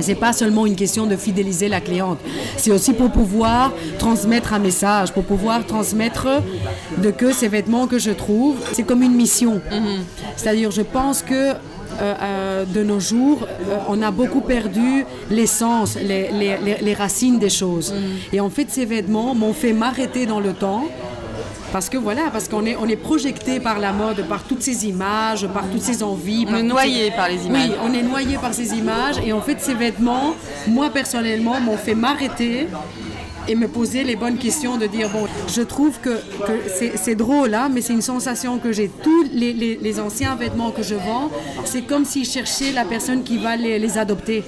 C'est 0.00 0.14
pas 0.14 0.32
seulement 0.32 0.66
une 0.66 0.76
question 0.76 1.06
de 1.06 1.16
fidéliser 1.16 1.68
la 1.68 1.80
cliente, 1.80 2.18
c'est 2.56 2.70
aussi 2.70 2.92
pour 2.92 3.10
pouvoir 3.10 3.72
transmettre 3.98 4.52
un 4.54 4.58
message, 4.58 5.12
pour 5.12 5.24
pouvoir 5.24 5.64
transmettre 5.66 6.26
de 6.98 7.10
que 7.10 7.32
ces 7.32 7.48
vêtements 7.48 7.86
que 7.86 7.98
je 7.98 8.10
trouve, 8.10 8.56
c'est 8.72 8.82
comme 8.84 9.02
une 9.02 9.14
mission. 9.14 9.60
C'est-à-dire, 10.36 10.70
je 10.70 10.82
pense 10.82 11.22
que 11.22 11.34
euh, 12.00 12.14
euh, 12.22 12.64
de 12.64 12.82
nos 12.82 13.00
jours, 13.00 13.46
euh, 13.68 13.76
on 13.88 14.00
a 14.00 14.10
beaucoup 14.10 14.40
perdu 14.40 15.04
l'essence, 15.30 15.96
les, 15.96 16.30
les- 16.30 16.56
les- 16.64 16.78
les 16.80 16.94
racines 16.94 17.38
des 17.38 17.50
choses. 17.50 17.92
Et 18.32 18.40
en 18.40 18.48
fait, 18.48 18.68
ces 18.70 18.86
vêtements 18.86 19.34
m'ont 19.34 19.52
fait 19.52 19.72
m'arrêter 19.72 20.24
dans 20.24 20.40
le 20.40 20.52
temps. 20.52 20.84
Parce 21.72 21.88
que 21.88 21.96
voilà, 21.96 22.30
parce 22.32 22.48
qu'on 22.48 22.64
est, 22.66 22.74
on 22.76 22.86
est 22.88 22.96
projeté 22.96 23.60
par 23.60 23.78
la 23.78 23.92
mode, 23.92 24.26
par 24.28 24.42
toutes 24.42 24.62
ces 24.62 24.86
images, 24.86 25.46
par 25.48 25.68
toutes 25.70 25.82
ces 25.82 26.02
envies. 26.02 26.44
On 26.48 26.50
par 26.50 26.58
est 26.58 26.62
noyé 26.64 27.04
ces- 27.06 27.16
par 27.16 27.28
les 27.28 27.46
images. 27.46 27.68
Oui, 27.68 27.74
on 27.84 27.92
est 27.94 28.02
noyé 28.02 28.36
par 28.38 28.52
ces 28.52 28.74
images. 28.74 29.16
Et 29.24 29.32
en 29.32 29.40
fait, 29.40 29.60
ces 29.60 29.74
vêtements, 29.74 30.34
moi 30.66 30.90
personnellement, 30.90 31.60
m'ont 31.60 31.76
fait 31.76 31.94
m'arrêter 31.94 32.66
et 33.48 33.54
me 33.54 33.68
poser 33.68 34.04
les 34.04 34.16
bonnes 34.16 34.38
questions 34.38 34.76
de 34.76 34.86
dire, 34.86 35.08
bon, 35.10 35.26
je 35.48 35.62
trouve 35.62 35.98
que, 36.00 36.10
que 36.10 36.94
c'est- 36.96 37.14
drôle, 37.14 37.54
hein, 37.54 37.68
mais 37.72 37.80
c'est 37.80 37.92
une 37.92 38.02
sensation 38.02 38.58
que 38.58 38.72
j'ai. 38.72 38.88
Tous 39.02 39.24
les, 39.32 39.52
les- 39.52 39.78
les 39.82 40.00
anciens 40.00 40.36
vêtements 40.36 40.70
que 40.70 40.82
je 40.82 40.94
vends, 40.94 41.28
c'est 41.64 41.82
comme 41.82 42.04
si 42.04 42.24
je 42.24 42.30
cherchais 42.30 42.70
la 42.72 42.84
personne 42.84 43.22
qui 43.24 43.36
va 43.38 43.56
les, 43.56 43.78
les 43.78 43.98
adopter. 43.98 44.44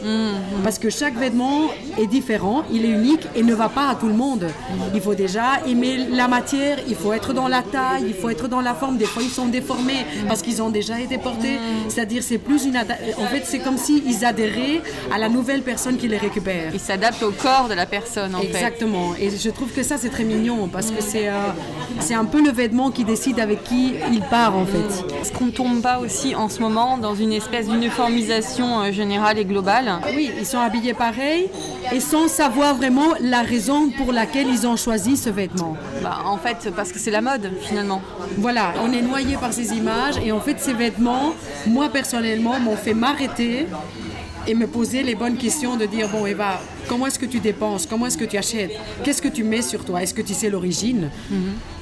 Parce 0.62 0.78
que 0.78 0.90
chaque 0.90 1.16
vêtement 1.18 1.62
est 1.98 2.06
différent, 2.06 2.62
il 2.72 2.84
est 2.84 2.90
unique 2.90 3.26
et 3.34 3.42
ne 3.42 3.54
va 3.54 3.68
pas 3.68 3.88
à 3.88 3.94
tout 3.96 4.06
le 4.06 4.14
monde. 4.14 4.46
Il 4.94 5.00
faut 5.00 5.14
déjà 5.14 5.60
aimer 5.66 6.06
la 6.10 6.28
matière, 6.28 6.78
il 6.88 6.94
faut 6.94 7.12
être 7.12 7.32
dans 7.32 7.48
la 7.48 7.62
taille, 7.62 8.04
il 8.06 8.14
faut 8.14 8.30
être 8.30 8.46
dans 8.48 8.60
la 8.60 8.74
forme. 8.74 8.96
Des 8.96 9.04
fois, 9.06 9.22
ils 9.22 9.30
sont 9.30 9.46
déformés 9.46 10.06
parce 10.28 10.40
qu'ils 10.42 10.62
ont 10.62 10.70
déjà 10.70 11.00
été 11.00 11.18
portés. 11.18 11.58
C'est-à-dire, 11.88 12.22
c'est 12.22 12.38
plus 12.38 12.64
une... 12.64 12.76
En 12.76 13.26
fait, 13.32 13.42
c'est 13.44 13.58
comme 13.58 13.76
s'ils 13.78 14.24
adhéraient 14.24 14.80
à 15.12 15.18
la 15.18 15.28
nouvelle 15.28 15.62
personne 15.62 15.96
qui 15.96 16.08
les 16.08 16.18
récupère. 16.18 16.70
Il 16.72 16.80
s'adapte 16.80 17.22
au 17.22 17.32
corps 17.32 17.68
de 17.68 17.74
la 17.74 17.86
personne, 17.86 18.34
en 18.34 18.40
fait. 18.40 18.46
Exactement. 18.46 18.91
Et 19.18 19.30
je 19.30 19.50
trouve 19.50 19.72
que 19.72 19.82
ça, 19.82 19.96
c'est 19.98 20.08
très 20.10 20.24
mignon 20.24 20.68
parce 20.68 20.90
que 20.90 21.02
c'est 21.02 21.28
euh, 21.28 21.50
c'est 22.00 22.14
un 22.14 22.24
peu 22.24 22.42
le 22.42 22.50
vêtement 22.50 22.90
qui 22.90 23.04
décide 23.04 23.40
avec 23.40 23.64
qui 23.64 23.94
il 24.12 24.20
part, 24.22 24.56
en 24.56 24.66
fait. 24.66 25.04
Est-ce 25.20 25.32
qu'on 25.32 25.46
ne 25.46 25.50
tombe 25.50 25.80
pas 25.80 25.98
aussi 25.98 26.34
en 26.34 26.48
ce 26.48 26.60
moment 26.60 26.98
dans 26.98 27.14
une 27.14 27.32
espèce 27.32 27.68
d'uniformisation 27.68 28.82
euh, 28.82 28.92
générale 28.92 29.38
et 29.38 29.44
globale 29.44 30.00
Oui, 30.14 30.30
ils 30.38 30.46
sont 30.46 30.58
habillés 30.58 30.94
pareil 30.94 31.48
et 31.92 32.00
sans 32.00 32.28
savoir 32.28 32.74
vraiment 32.74 33.14
la 33.20 33.42
raison 33.42 33.90
pour 33.90 34.12
laquelle 34.12 34.48
ils 34.48 34.66
ont 34.66 34.76
choisi 34.76 35.16
ce 35.16 35.30
vêtement. 35.30 35.76
Bah, 36.02 36.18
En 36.24 36.36
fait, 36.38 36.70
parce 36.74 36.92
que 36.92 36.98
c'est 36.98 37.10
la 37.10 37.20
mode, 37.20 37.50
finalement. 37.60 38.02
Voilà, 38.38 38.72
on 38.82 38.92
est 38.92 39.02
noyé 39.02 39.36
par 39.36 39.52
ces 39.52 39.72
images 39.74 40.16
et 40.24 40.32
en 40.32 40.40
fait 40.40 40.58
ces 40.58 40.72
vêtements, 40.72 41.34
moi 41.66 41.88
personnellement, 41.88 42.58
m'ont 42.60 42.76
fait 42.76 42.94
m'arrêter 42.94 43.66
et 44.46 44.54
me 44.54 44.66
poser 44.66 45.02
les 45.02 45.14
bonnes 45.14 45.36
questions 45.36 45.76
de 45.76 45.86
dire 45.86 46.08
bon 46.08 46.26
Eva, 46.26 46.60
comment 46.88 47.06
est-ce 47.06 47.18
que 47.18 47.26
tu 47.26 47.40
dépenses, 47.40 47.86
comment 47.86 48.06
est-ce 48.06 48.18
que 48.18 48.24
tu 48.24 48.36
achètes, 48.36 48.72
qu'est-ce 49.04 49.22
que 49.22 49.28
tu 49.28 49.44
mets 49.44 49.62
sur 49.62 49.84
toi, 49.84 50.02
est-ce 50.02 50.14
que 50.14 50.22
tu 50.22 50.34
sais 50.34 50.50
l'origine? 50.50 51.10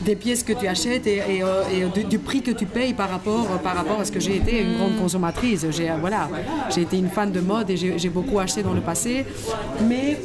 Des 0.05 0.17
pièces 0.17 0.43
que 0.43 0.53
tu 0.53 0.67
achètes 0.67 1.07
et, 1.07 1.17
et, 1.29 1.43
euh, 1.43 1.63
et 1.75 1.85
du, 1.99 2.05
du 2.05 2.19
prix 2.19 2.43
que 2.43 2.51
tu 2.53 2.67
payes 2.67 2.95
par 2.95 3.11
rapport 3.11 3.47
par 3.63 3.75
rapport 3.77 4.01
à 4.01 4.05
ce 4.05 4.13
que 4.13 4.21
j'ai 4.21 4.37
été 4.37 4.63
une 4.63 4.77
grande 4.79 4.97
consommatrice. 4.97 5.67
J'ai 5.71 5.91
euh, 5.91 5.95
voilà, 6.01 6.29
j'ai 6.75 6.83
été 6.83 6.97
une 6.99 7.09
fan 7.11 7.31
de 7.33 7.41
mode 7.41 7.69
et 7.71 7.77
j'ai 7.77 7.99
j'ai 7.99 8.09
beaucoup 8.09 8.39
acheté 8.39 8.63
dans 8.63 8.73
le 8.73 8.81
passé, 8.81 9.27
mais 9.89 10.19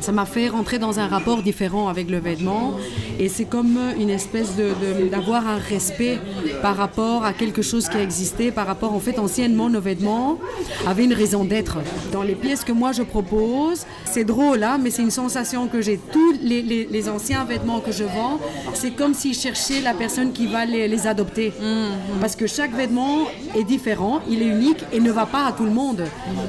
ça 0.00 0.12
m'a 0.12 0.26
fait 0.26 0.48
rentrer 0.48 0.78
dans 0.78 0.98
un 0.98 1.06
rapport 1.06 1.42
différent 1.42 1.88
avec 1.88 2.10
le 2.10 2.18
vêtement. 2.18 2.74
Et 3.20 3.28
c'est 3.28 3.44
comme 3.44 3.78
une 3.98 4.10
espèce 4.10 4.56
de 4.56 4.68
de- 4.82 5.08
d'avoir 5.08 5.46
un 5.46 5.58
respect 5.58 6.18
par 6.62 6.76
rapport 6.76 7.24
à 7.24 7.32
quelque 7.32 7.62
chose 7.62 7.88
qui 7.88 7.96
a 7.96 8.02
existé, 8.02 8.50
par 8.50 8.66
rapport 8.66 8.92
en 8.92 9.00
fait 9.00 9.18
anciennement 9.18 9.68
nos 9.70 9.80
vêtements 9.80 10.38
avaient 10.86 11.04
une 11.04 11.12
raison 11.14 11.44
d'être. 11.44 11.78
Dans 12.12 12.22
les 12.22 12.34
pièces 12.34 12.64
que 12.64 12.72
moi 12.72 12.90
je 12.92 13.02
propose, 13.02 13.86
c'est 14.14 14.24
drôle 14.24 14.62
hein, 14.62 14.78
mais 14.80 14.90
c'est 14.90 15.02
une 15.02 15.10
sensation 15.24 15.66
que 15.66 15.80
j'ai. 15.86 15.98
Tous 16.14 16.32
les, 16.50 16.62
les- 16.62 16.86
les 16.96 17.08
anciens 17.08 17.44
vêtements 17.44 17.80
que 17.80 17.90
je 18.00 18.04
vends, 18.04 18.38
c'est 18.74 18.92
comme 18.92 19.12
s'ils 19.20 19.34
cherchaient 19.34 19.80
la 19.80 19.94
personne 20.02 20.30
qui 20.32 20.46
va 20.46 20.64
les, 20.64 20.86
les 20.94 21.02
adopter. 21.08 21.52
Parce 22.20 22.36
que 22.36 22.46
chaque 22.46 22.72
vêtement 22.82 23.14
est 23.58 23.64
différent, 23.64 24.20
il 24.32 24.38
est 24.42 24.46
unique 24.58 24.82
et 24.92 25.00
ne 25.00 25.10
va 25.10 25.26
pas 25.26 25.46
à 25.46 25.52
tout 25.52 25.64
le 25.64 25.70
monde. 25.82 26.02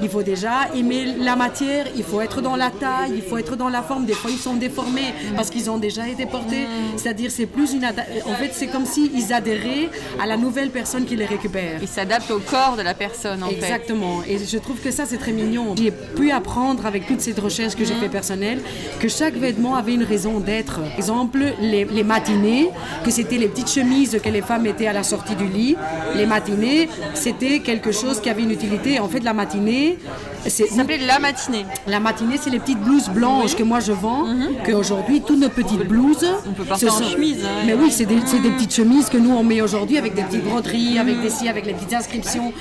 Il 0.03 0.09
faut 0.09 0.21
déjà 0.33 0.55
aimer 0.75 1.03
la 1.29 1.35
matière, 1.35 1.85
il 1.95 2.03
faut 2.03 2.21
être 2.21 2.39
dans 2.47 2.55
la 2.55 2.69
taille, 2.69 3.13
il 3.15 3.23
faut 3.23 3.37
être 3.37 3.55
dans 3.55 3.69
la 3.69 3.81
forme. 3.81 4.05
Des 4.05 4.13
fois, 4.21 4.29
ils 4.29 4.37
sont 4.47 4.55
déformés 4.67 5.09
parce 5.35 5.49
qu'ils 5.49 5.67
ont 5.71 5.77
déjà 5.87 6.07
été 6.07 6.25
portés. 6.27 6.65
C'est-à-dire, 6.97 7.31
c'est 7.31 7.47
plus 7.47 7.73
une. 7.73 7.83
ada- 7.85 8.05
En 8.27 8.35
fait, 8.35 8.51
c'est 8.53 8.67
comme 8.67 8.85
s'ils 8.85 9.33
adhéraient 9.33 9.89
à 10.21 10.25
la 10.27 10.37
nouvelle 10.37 10.69
personne 10.69 11.05
qui 11.05 11.15
les 11.15 11.25
récupère. 11.25 11.79
Il 11.81 11.87
s'adapte 11.87 12.29
au 12.29 12.39
corps 12.39 12.75
de 12.77 12.83
la 12.83 12.93
personne, 12.93 13.41
en 13.41 13.47
fait. 13.49 13.55
Exactement. 13.55 14.21
Et 14.27 14.37
je 14.53 14.57
trouve 14.59 14.79
que 14.85 14.91
ça, 14.91 15.05
c'est 15.09 15.17
très 15.17 15.31
mignon. 15.31 15.73
J'ai 15.75 15.91
pu 15.91 16.29
apprendre 16.31 16.85
avec 16.85 17.07
toute 17.07 17.21
cette 17.21 17.39
recherche 17.39 17.54
que 17.55 17.85
j'ai 17.85 17.93
fait 17.95 18.09
personnelles, 18.09 18.59
que 18.99 19.07
chaque 19.07 19.35
vêtement 19.35 19.75
avait 19.75 19.93
une 19.93 20.03
raison 20.03 20.39
d'être. 20.39 20.81
Par 20.81 20.97
exemple, 20.97 21.39
les, 21.61 21.85
les 21.85 22.03
matinées, 22.03 22.69
que 23.03 23.11
c'était 23.11 23.37
les 23.37 23.47
petites 23.47 23.69
chemises 23.69 24.19
que 24.21 24.29
les 24.29 24.41
femmes 24.41 24.63
mettaient 24.63 24.87
à 24.87 24.93
la 24.93 25.03
sortie 25.03 25.35
du 25.35 25.47
lit. 25.47 25.75
Les 26.15 26.25
matinées, 26.25 26.89
c'était 27.13 27.59
quelque 27.59 27.91
chose 27.91 28.19
qui 28.19 28.29
avait 28.29 28.43
une 28.43 28.51
utilité. 28.51 28.99
En 28.99 29.07
fait, 29.07 29.21
la 29.21 29.33
matinée, 29.33 29.97
c'est 30.49 30.67
s'appelait 30.67 30.97
la 30.97 31.19
matinée. 31.19 31.65
la 31.87 31.99
matinée, 31.99 32.37
c'est 32.41 32.49
les 32.49 32.59
petites 32.59 32.79
blouses 32.79 33.09
blanches 33.09 33.55
que 33.55 33.63
moi 33.63 33.79
je 33.79 33.91
vends. 33.91 34.25
Qu'aujourd'hui, 34.65 35.21
toutes 35.21 35.39
nos 35.39 35.49
petites 35.49 35.87
blouses. 35.87 36.25
On 36.47 36.51
peut 36.51 36.63
porter 36.63 36.87
ce 36.87 36.91
en 36.91 37.03
chemise, 37.03 37.43
hein. 37.45 37.63
Mais 37.65 37.73
oui, 37.73 37.91
c'est 37.91 38.05
des, 38.05 38.15
des 38.15 38.51
petites 38.51 38.73
chemises 38.73 39.09
que 39.09 39.17
nous 39.17 39.31
on 39.31 39.43
met 39.43 39.61
aujourd'hui 39.61 39.97
avec 39.97 40.13
des 40.15 40.23
petites 40.23 40.43
broderies, 40.43 40.99
avec 40.99 41.21
des 41.21 41.29
si, 41.29 41.47
avec 41.47 41.65
les 41.65 41.73
petites 41.73 41.93
inscriptions. 41.93 42.53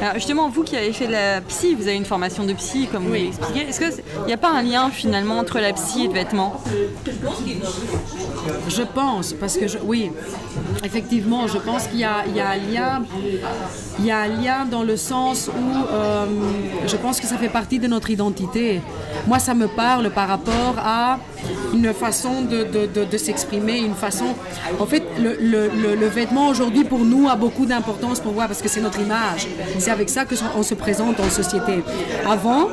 Alors 0.00 0.14
justement, 0.14 0.48
vous 0.48 0.62
qui 0.62 0.76
avez 0.76 0.92
fait 0.92 1.06
de 1.06 1.12
la 1.12 1.40
psy, 1.42 1.74
vous 1.74 1.88
avez 1.88 1.96
une 1.96 2.04
formation 2.04 2.44
de 2.44 2.52
psy, 2.54 2.88
comme 2.90 3.06
vous 3.06 3.12
l'expliquez. 3.12 3.68
Est-ce 3.68 3.80
qu'il 3.80 4.04
n'y 4.26 4.32
a 4.32 4.36
pas 4.36 4.50
un 4.50 4.62
lien 4.62 4.90
finalement 4.90 5.38
entre 5.38 5.58
la 5.60 5.72
psy 5.72 6.04
et 6.04 6.08
le 6.08 6.14
vêtement? 6.14 6.60
Je 8.68 8.82
pense, 8.82 9.32
parce 9.32 9.56
que 9.56 9.66
oui, 9.84 10.10
effectivement, 10.84 11.46
je 11.46 11.58
pense 11.58 11.86
qu'il 11.86 12.00
y 12.00 12.04
a, 12.04 12.18
un 12.18 12.56
lien, 12.56 13.02
il 13.98 14.04
y 14.04 14.10
a 14.10 14.18
un 14.20 14.28
lien 14.28 14.64
dans 14.64 14.82
le 14.82 14.96
sens 14.96 15.48
où 15.48 15.92
euh, 15.92 16.26
je 16.86 16.96
pense 16.96 17.20
que 17.20 17.26
ça 17.26 17.36
fait 17.36 17.48
partie 17.48 17.78
de 17.78 17.86
notre 17.86 18.10
identité. 18.10 18.80
Moi, 19.26 19.38
ça 19.38 19.54
me 19.54 19.68
parle 19.68 20.10
par 20.10 20.28
rapport 20.28 20.74
à 20.78 21.18
une 21.72 21.92
façon 21.92 22.42
de, 22.42 23.16
s'exprimer, 23.16 23.78
une 23.78 23.94
façon. 23.94 24.34
En 24.78 24.86
fait, 24.86 25.04
le, 25.18 26.06
vêtement 26.08 26.48
aujourd'hui 26.48 26.84
pour 26.84 27.00
nous 27.00 27.28
a 27.28 27.36
beaucoup 27.36 27.66
d'importance 27.66 28.20
pour 28.20 28.32
moi 28.32 28.46
parce 28.46 28.60
que 28.60 28.68
c'est 28.68 28.80
notre 28.80 29.00
image. 29.00 29.46
C'est 29.78 29.90
avec 29.90 30.08
ça 30.08 30.24
que 30.24 30.34
on 30.56 30.62
se 30.62 30.74
présente 30.74 31.20
en 31.20 31.30
société. 31.30 31.82
Avant, 32.28 32.68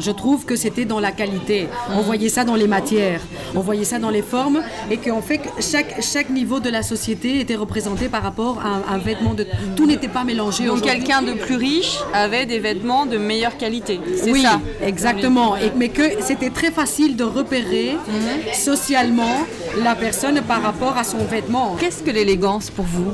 je 0.00 0.10
trouve 0.10 0.44
que 0.44 0.56
c'était 0.56 0.84
dans 0.84 1.00
la 1.00 1.12
qualité. 1.12 1.68
On 1.92 2.00
voyait 2.02 2.28
ça 2.28 2.44
dans 2.44 2.54
les 2.54 2.66
matières, 2.66 3.20
on 3.54 3.60
voyait 3.60 3.84
ça 3.84 3.98
dans 3.98 4.10
les 4.10 4.22
formes, 4.22 4.60
et 4.90 4.96
qu'en 4.98 5.22
fait, 5.22 5.40
chaque, 5.60 6.02
chaque 6.02 6.30
niveau 6.30 6.60
de 6.60 6.70
la 6.70 6.82
société 6.82 7.40
était 7.40 7.56
représenté 7.56 8.08
par 8.08 8.22
rapport 8.22 8.60
à 8.64 8.92
un, 8.92 8.96
un 8.96 8.98
vêtement 8.98 9.34
de. 9.34 9.46
Tout 9.76 9.86
n'était 9.86 10.08
pas 10.08 10.24
mélangé. 10.24 10.66
Donc 10.66 10.82
quelqu'un 10.82 11.22
de 11.22 11.32
plus 11.32 11.56
riche 11.56 11.98
avait 12.12 12.46
des 12.46 12.58
vêtements 12.58 13.06
de 13.06 13.18
meilleure 13.18 13.56
qualité. 13.56 14.00
C'est 14.16 14.32
Oui, 14.32 14.42
ça. 14.42 14.60
exactement. 14.82 15.56
Et, 15.56 15.70
mais 15.76 15.88
que 15.88 16.02
c'était 16.20 16.50
très 16.50 16.70
facile 16.70 17.16
de 17.16 17.24
repérer 17.24 17.92
Mhm. 17.94 18.52
socialement 18.54 19.46
la 19.82 19.94
personne 19.94 20.40
par 20.42 20.62
rapport 20.62 20.96
à 20.96 21.04
son 21.04 21.18
vêtement. 21.24 21.76
Qu'est-ce 21.78 22.02
que 22.02 22.10
l'élégance 22.10 22.70
pour 22.70 22.84
vous? 22.84 23.12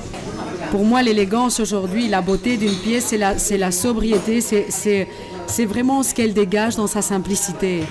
Pour 0.70 0.84
moi, 0.84 1.02
l'élégance 1.02 1.58
aujourd'hui, 1.58 2.06
la 2.08 2.20
beauté 2.20 2.56
d'une 2.56 2.74
pièce, 2.74 3.06
c'est 3.08 3.18
la, 3.18 3.38
c'est 3.38 3.58
la 3.58 3.72
sobriété, 3.72 4.40
c'est, 4.40 5.08
c'est, 5.50 5.64
vraiment 5.64 6.02
ce 6.02 6.14
qu'elle 6.14 6.32
dégage 6.32 6.76
dans 6.76 6.86
sa 6.86 7.02
simplicité. 7.02 7.82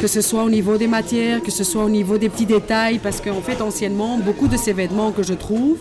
Que 0.00 0.06
ce 0.06 0.20
soit 0.20 0.42
au 0.42 0.50
niveau 0.50 0.76
des 0.78 0.88
matières, 0.88 1.42
que 1.42 1.50
ce 1.50 1.62
soit 1.62 1.84
au 1.84 1.90
niveau 1.90 2.18
des 2.18 2.28
petits 2.28 2.46
détails, 2.46 2.98
parce 2.98 3.20
qu'en 3.20 3.40
fait, 3.40 3.60
anciennement, 3.62 4.18
beaucoup 4.18 4.48
de 4.48 4.56
ces 4.56 4.72
vêtements 4.72 5.12
que 5.12 5.22
je 5.22 5.34
trouve, 5.34 5.76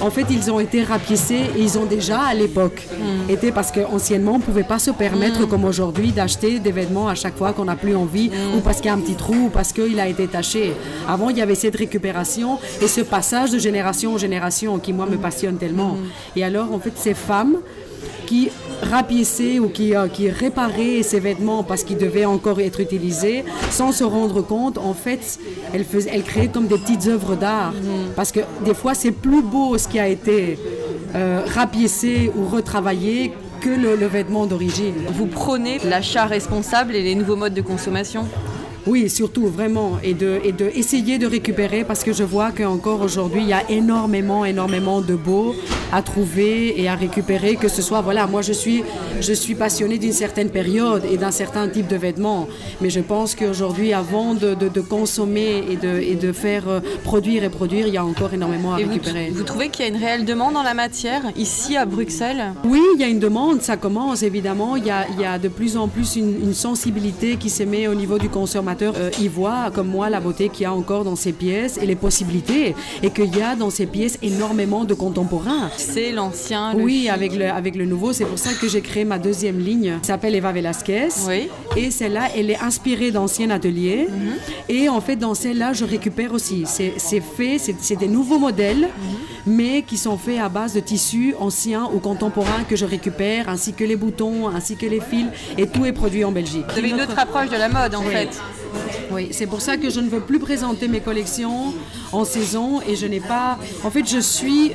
en 0.00 0.10
fait, 0.10 0.26
ils 0.30 0.50
ont 0.50 0.60
été 0.60 0.84
rapiécés 0.84 1.42
et 1.56 1.60
ils 1.60 1.76
ont 1.76 1.84
déjà, 1.84 2.20
à 2.20 2.34
l'époque, 2.34 2.86
été 3.28 3.50
parce 3.50 3.72
qu'anciennement, 3.72 4.34
on 4.34 4.38
ne 4.38 4.42
pouvait 4.42 4.62
pas 4.62 4.78
se 4.78 4.92
permettre, 4.92 5.46
comme 5.46 5.64
aujourd'hui, 5.64 6.12
d'acheter 6.12 6.60
des 6.60 6.70
vêtements 6.70 7.08
à 7.08 7.16
chaque 7.16 7.36
fois 7.36 7.52
qu'on 7.52 7.64
n'a 7.64 7.74
plus 7.74 7.96
envie, 7.96 8.30
ou 8.56 8.60
parce 8.60 8.76
qu'il 8.76 8.86
y 8.86 8.90
a 8.90 8.94
un 8.94 9.00
petit 9.00 9.16
trou, 9.16 9.46
ou 9.46 9.48
parce 9.48 9.72
qu'il 9.72 9.98
a 9.98 10.06
été 10.06 10.28
taché. 10.28 10.72
Avant, 11.08 11.30
il 11.30 11.38
y 11.38 11.42
avait 11.42 11.56
cette 11.56 11.76
récupération 11.76 12.58
et 12.80 12.86
ce 12.86 13.00
passage 13.00 13.50
de 13.50 13.58
génération 13.58 14.14
en 14.14 14.18
génération 14.18 14.78
qui, 14.78 14.92
moi, 14.92 15.06
me 15.06 15.16
passionne 15.16 15.56
tellement. 15.56 15.96
Et 16.36 16.44
alors, 16.44 16.72
en 16.72 16.78
fait, 16.78 16.92
ces 16.96 17.14
femmes 17.14 17.56
qui 18.26 18.50
rapiéçaient 18.82 19.58
ou 19.58 19.68
qui, 19.68 19.94
euh, 19.94 20.08
qui 20.08 20.30
réparaient 20.30 21.02
ces 21.02 21.20
vêtements 21.20 21.62
parce 21.62 21.84
qu'ils 21.84 21.98
devaient 21.98 22.24
encore 22.24 22.60
être 22.60 22.80
utilisés 22.80 23.44
sans 23.70 23.92
se 23.92 24.04
rendre 24.04 24.42
compte, 24.42 24.78
en 24.78 24.94
fait, 24.94 25.38
elles 25.72 26.22
créaient 26.22 26.48
comme 26.48 26.66
des 26.66 26.78
petites 26.78 27.06
œuvres 27.06 27.36
d'art. 27.36 27.72
Parce 28.16 28.32
que 28.32 28.40
des 28.64 28.74
fois, 28.74 28.94
c'est 28.94 29.12
plus 29.12 29.42
beau 29.42 29.78
ce 29.78 29.88
qui 29.88 29.98
a 29.98 30.08
été 30.08 30.58
euh, 31.14 31.42
rapiécé 31.46 32.30
ou 32.36 32.46
retravaillé 32.46 33.32
que 33.60 33.70
le, 33.70 33.96
le 33.96 34.06
vêtement 34.06 34.46
d'origine. 34.46 34.94
Vous 35.12 35.26
prônez 35.26 35.78
l'achat 35.84 36.26
responsable 36.26 36.94
et 36.94 37.02
les 37.02 37.14
nouveaux 37.14 37.36
modes 37.36 37.54
de 37.54 37.62
consommation? 37.62 38.26
Oui, 38.88 39.08
surtout, 39.10 39.46
vraiment. 39.48 39.98
Et 40.02 40.14
de, 40.14 40.40
et 40.44 40.52
de 40.52 40.66
essayer 40.74 41.18
de 41.18 41.26
récupérer 41.26 41.84
parce 41.84 42.02
que 42.02 42.12
je 42.12 42.24
vois 42.24 42.50
qu'encore 42.52 43.00
aujourd'hui, 43.02 43.42
il 43.42 43.48
y 43.48 43.52
a 43.52 43.62
énormément, 43.70 44.44
énormément 44.44 45.00
de 45.00 45.14
beaux 45.14 45.54
à 45.92 46.00
trouver 46.02 46.80
et 46.80 46.88
à 46.88 46.94
récupérer. 46.94 47.56
Que 47.56 47.68
ce 47.68 47.82
soit, 47.82 48.00
voilà, 48.00 48.26
moi 48.26 48.42
je 48.42 48.52
suis, 48.52 48.82
je 49.20 49.32
suis 49.32 49.54
passionnée 49.54 49.98
d'une 49.98 50.12
certaine 50.12 50.50
période 50.50 51.02
et 51.12 51.16
d'un 51.18 51.30
certain 51.30 51.68
type 51.68 51.86
de 51.88 51.96
vêtements. 51.96 52.48
Mais 52.80 52.90
je 52.90 53.00
pense 53.00 53.34
qu'aujourd'hui, 53.34 53.92
avant 53.92 54.34
de, 54.34 54.54
de- 54.54 54.68
de 54.68 54.80
consommer 54.80 55.64
et 55.70 55.76
de, 55.76 55.98
et 56.00 56.14
de 56.14 56.32
faire 56.32 56.68
euh, 56.68 56.80
produire 57.04 57.44
et 57.44 57.50
produire, 57.50 57.86
il 57.86 57.94
y 57.94 57.98
a 57.98 58.04
encore 58.04 58.32
énormément 58.32 58.74
à 58.74 58.80
Et 58.80 58.84
récupérer. 58.84 59.30
vous 59.34 59.44
trouvez 59.44 59.68
qu'il 59.68 59.84
y 59.84 59.88
a 59.88 59.90
une 59.94 60.02
réelle 60.02 60.24
demande 60.24 60.56
en 60.56 60.62
la 60.62 60.74
matière 60.74 61.22
ici 61.36 61.76
à 61.76 61.84
Bruxelles? 61.84 62.52
Oui, 62.64 62.80
il 62.94 63.00
y 63.00 63.04
a 63.04 63.08
une 63.08 63.18
demande, 63.18 63.60
ça 63.62 63.76
commence 63.76 64.22
évidemment. 64.22 64.76
Il 64.76 64.86
y 64.86 64.90
a, 64.90 65.06
il 65.14 65.20
y 65.20 65.24
a 65.24 65.38
de 65.38 65.48
plus 65.48 65.76
en 65.76 65.88
plus 65.88 66.16
une, 66.16 66.34
une 66.42 66.54
sensibilité 66.54 67.36
qui 67.36 67.50
se 67.50 67.62
met 67.62 67.86
au 67.88 67.94
niveau 67.94 68.18
du 68.18 68.28
consommateur. 68.28 68.77
Euh, 68.82 69.10
il 69.20 69.30
voit, 69.30 69.70
comme 69.74 69.88
moi, 69.88 70.10
la 70.10 70.20
beauté 70.20 70.48
qu'il 70.48 70.62
y 70.62 70.66
a 70.66 70.72
encore 70.72 71.04
dans 71.04 71.16
ces 71.16 71.32
pièces 71.32 71.78
et 71.80 71.86
les 71.86 71.96
possibilités. 71.96 72.74
Et 73.02 73.10
qu'il 73.10 73.34
y 73.36 73.42
a 73.42 73.56
dans 73.56 73.70
ces 73.70 73.86
pièces 73.86 74.18
énormément 74.22 74.84
de 74.84 74.94
contemporains. 74.94 75.70
C'est 75.76 76.12
l'ancien. 76.12 76.74
Oui, 76.76 77.02
chic. 77.02 77.10
avec 77.10 77.34
le, 77.34 77.50
avec 77.50 77.74
le 77.76 77.86
nouveau, 77.86 78.12
c'est 78.12 78.24
pour 78.24 78.38
ça 78.38 78.50
que 78.54 78.68
j'ai 78.68 78.80
créé 78.80 79.04
ma 79.04 79.18
deuxième 79.18 79.58
ligne, 79.58 79.98
qui 80.00 80.06
s'appelle 80.06 80.34
Eva 80.34 80.52
Velasquez. 80.52 81.08
Oui. 81.26 81.48
Et 81.76 81.90
celle-là, 81.90 82.28
elle 82.36 82.50
est 82.50 82.58
inspirée 82.60 83.10
d'anciens 83.10 83.50
ateliers. 83.50 84.08
Et 84.68 84.88
en 84.88 85.00
fait, 85.00 85.16
dans 85.16 85.34
celle-là, 85.34 85.72
je 85.72 85.84
récupère 85.84 86.32
aussi. 86.32 86.64
C'est 86.66 87.20
fait, 87.20 87.58
c'est 87.58 87.74
c'est 87.80 87.96
des 87.96 88.08
nouveaux 88.08 88.38
modèles, 88.38 88.88
mais 89.46 89.82
qui 89.82 89.96
sont 89.96 90.16
faits 90.18 90.38
à 90.40 90.48
base 90.48 90.74
de 90.74 90.80
tissus 90.80 91.34
anciens 91.38 91.88
ou 91.92 91.98
contemporains 91.98 92.64
que 92.68 92.76
je 92.76 92.84
récupère, 92.84 93.48
ainsi 93.48 93.72
que 93.72 93.84
les 93.84 93.96
boutons, 93.96 94.48
ainsi 94.48 94.76
que 94.76 94.86
les 94.86 95.00
fils. 95.00 95.26
Et 95.56 95.66
tout 95.66 95.84
est 95.84 95.92
produit 95.92 96.24
en 96.24 96.32
Belgique. 96.32 96.64
Vous 96.72 96.78
avez 96.78 96.90
une 96.90 97.00
autre 97.00 97.18
approche 97.18 97.48
de 97.50 97.56
la 97.56 97.68
mode 97.68 97.94
en 97.94 98.02
Oui. 98.04 98.12
fait. 98.12 98.28
Oui, 99.10 99.28
c'est 99.32 99.46
pour 99.46 99.60
ça 99.62 99.76
que 99.78 99.88
je 99.88 100.00
ne 100.00 100.08
veux 100.08 100.20
plus 100.20 100.38
présenter 100.38 100.86
mes 100.88 101.00
collections 101.00 101.72
en 102.12 102.24
saison 102.24 102.80
et 102.86 102.94
je 102.96 103.06
n'ai 103.06 103.20
pas. 103.20 103.58
En 103.84 103.90
fait, 103.90 104.06
je 104.08 104.18
suis 104.18 104.72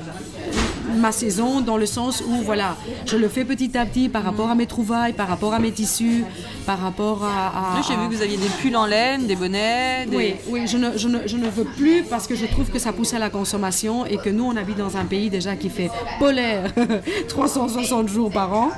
ma 0.98 1.12
saison 1.12 1.62
dans 1.62 1.78
le 1.78 1.86
sens 1.86 2.24
où 2.28 2.36
voilà, 2.44 2.76
je 3.06 3.18
le 3.18 3.28
fais 3.28 3.46
petit 3.46 3.78
à 3.78 3.86
petit 3.86 4.10
par 4.10 4.24
rapport 4.24 4.50
à 4.50 4.56
mes 4.56 4.66
trouvailles, 4.66 5.14
par 5.14 5.28
rapport 5.28 5.54
à 5.54 5.60
mes 5.60 5.72
tissus, 5.72 6.24
par 6.66 6.80
rapport 6.80 7.24
à. 7.24 7.82
j'ai 7.88 7.96
vu 7.96 8.10
que 8.10 8.16
vous 8.16 8.22
aviez 8.22 8.38
des 8.38 8.50
pulls 8.62 8.76
en 8.76 8.86
laine, 8.86 9.26
des 9.28 9.36
bonnets. 9.36 10.06
Des... 10.06 10.16
oui, 10.16 10.36
oui 10.50 10.68
je, 10.68 10.78
ne, 10.78 10.98
je, 10.98 11.08
ne, 11.08 11.20
je 11.26 11.38
ne 11.38 11.50
veux 11.50 11.66
plus 11.66 12.04
parce 12.04 12.28
que 12.28 12.36
je 12.36 12.46
trouve 12.46 12.70
que 12.70 12.80
ça 12.80 12.94
pousse 12.94 13.14
à 13.14 13.20
la 13.20 13.30
consommation 13.30 14.06
et 14.06 14.18
que 14.18 14.30
nous, 14.30 14.46
on 14.46 14.56
habite 14.56 14.78
dans 14.78 14.98
un 14.98 15.06
pays 15.06 15.30
déjà 15.30 15.56
qui 15.56 15.70
fait 15.70 15.90
polaire 16.20 16.72
360 17.28 18.08
jours 18.08 18.32
par 18.32 18.54
an 18.54 18.72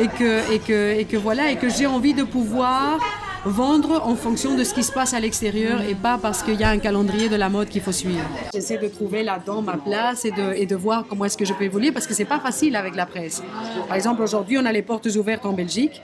et 0.00 0.08
que, 0.08 0.52
et 0.52 0.58
que, 0.58 0.98
et 0.98 1.04
que 1.04 1.16
voilà, 1.16 1.50
et 1.50 1.56
que 1.56 1.68
j'ai 1.68 1.86
envie 1.86 2.14
de 2.14 2.24
pouvoir 2.24 2.98
vendre 3.44 4.02
en 4.06 4.14
fonction 4.16 4.56
de 4.56 4.64
ce 4.64 4.74
qui 4.74 4.82
se 4.82 4.92
passe 4.92 5.12
à 5.14 5.20
l'extérieur 5.20 5.82
et 5.82 5.94
pas 5.94 6.18
parce 6.20 6.42
qu'il 6.42 6.58
y 6.58 6.64
a 6.64 6.70
un 6.70 6.78
calendrier 6.78 7.28
de 7.28 7.36
la 7.36 7.48
mode 7.48 7.68
qu'il 7.68 7.82
faut 7.82 7.92
suivre. 7.92 8.24
J'essaie 8.52 8.78
de 8.78 8.88
trouver 8.88 9.22
là-dedans 9.22 9.62
ma 9.62 9.76
place 9.76 10.24
et 10.24 10.30
de, 10.30 10.54
et 10.54 10.66
de 10.66 10.76
voir 10.76 11.04
comment 11.08 11.24
est-ce 11.26 11.36
que 11.36 11.44
je 11.44 11.52
peux 11.52 11.64
évoluer 11.64 11.92
parce 11.92 12.06
que 12.06 12.14
c'est 12.14 12.24
pas 12.24 12.40
facile 12.40 12.74
avec 12.76 12.94
la 12.96 13.06
presse. 13.06 13.42
Par 13.86 13.96
exemple, 13.96 14.22
aujourd'hui, 14.22 14.56
on 14.58 14.64
a 14.64 14.72
les 14.72 14.82
portes 14.82 15.06
ouvertes 15.16 15.44
en 15.44 15.52
Belgique 15.52 16.02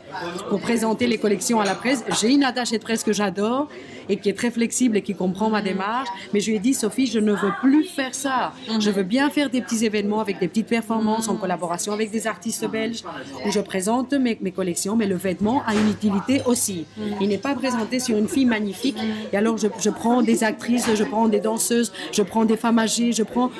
pour 0.48 0.60
présenter 0.60 1.06
les 1.06 1.18
collections 1.18 1.60
à 1.60 1.64
la 1.64 1.74
presse. 1.74 2.04
J'ai 2.20 2.30
une 2.32 2.44
attachée 2.44 2.78
de 2.78 2.82
presse 2.82 3.02
que 3.02 3.12
j'adore 3.12 3.68
et 4.10 4.16
qui 4.16 4.28
est 4.28 4.34
très 4.34 4.50
flexible 4.50 4.96
et 4.96 5.02
qui 5.02 5.14
comprend 5.14 5.48
ma 5.48 5.62
démarche. 5.62 6.08
Mais 6.34 6.40
je 6.40 6.50
lui 6.50 6.56
ai 6.56 6.58
dit, 6.58 6.74
Sophie, 6.74 7.06
je 7.06 7.18
ne 7.18 7.32
veux 7.32 7.52
plus 7.62 7.84
faire 7.84 8.14
ça. 8.14 8.52
Je 8.78 8.90
veux 8.90 9.04
bien 9.04 9.30
faire 9.30 9.48
des 9.48 9.62
petits 9.62 9.84
événements 9.84 10.20
avec 10.20 10.38
des 10.40 10.48
petites 10.48 10.66
performances 10.66 11.28
en 11.28 11.36
collaboration 11.36 11.92
avec 11.92 12.10
des 12.10 12.26
artistes 12.26 12.66
belges 12.68 13.04
où 13.46 13.50
je 13.50 13.60
présente 13.60 14.12
mes, 14.12 14.36
mes 14.40 14.52
collections, 14.52 14.96
mais 14.96 15.06
le 15.06 15.14
vêtement 15.14 15.62
a 15.66 15.74
une 15.74 15.88
utilité 15.90 16.42
aussi. 16.46 16.86
Il 17.20 17.28
n'est 17.28 17.38
pas 17.38 17.54
présenté 17.54 18.00
sur 18.00 18.18
une 18.18 18.28
fille 18.28 18.46
magnifique. 18.46 18.98
Et 19.32 19.36
alors, 19.36 19.56
je, 19.56 19.68
je 19.78 19.90
prends 19.90 20.22
des 20.22 20.42
actrices, 20.44 20.88
je 20.94 21.04
prends 21.04 21.28
des 21.28 21.40
danseuses, 21.40 21.92
je 22.12 22.22
prends 22.22 22.44
des 22.44 22.56
femmes 22.56 22.78
âgées, 22.78 23.12
je 23.12 23.22
prends. 23.22 23.50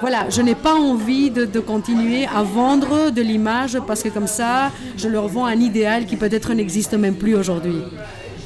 Voilà, 0.00 0.28
je 0.28 0.42
n'ai 0.42 0.56
pas 0.56 0.74
envie 0.74 1.30
de, 1.30 1.44
de 1.44 1.60
continuer 1.60 2.26
à 2.26 2.42
vendre 2.42 3.10
de 3.10 3.22
l'image 3.22 3.78
parce 3.86 4.02
que 4.02 4.08
comme 4.08 4.26
ça, 4.26 4.72
je 4.96 5.08
leur 5.08 5.28
vends 5.28 5.46
un 5.46 5.60
idéal 5.60 6.06
qui 6.06 6.16
peut-être 6.16 6.52
n'existe 6.52 6.94
même 6.94 7.14
plus 7.14 7.36
aujourd'hui. 7.36 7.82